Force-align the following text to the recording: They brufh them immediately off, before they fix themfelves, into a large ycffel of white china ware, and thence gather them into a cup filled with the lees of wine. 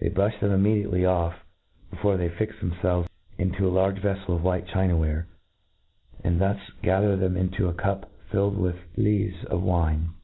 They 0.00 0.08
brufh 0.08 0.40
them 0.40 0.50
immediately 0.50 1.04
off, 1.04 1.34
before 1.90 2.16
they 2.16 2.30
fix 2.30 2.56
themfelves, 2.56 3.06
into 3.36 3.68
a 3.68 3.68
large 3.68 3.98
ycffel 4.00 4.30
of 4.36 4.42
white 4.42 4.66
china 4.66 4.96
ware, 4.96 5.26
and 6.24 6.40
thence 6.40 6.70
gather 6.80 7.16
them 7.16 7.36
into 7.36 7.68
a 7.68 7.74
cup 7.74 8.10
filled 8.32 8.56
with 8.56 8.76
the 8.96 9.02
lees 9.02 9.44
of 9.44 9.60
wine. 9.62 10.14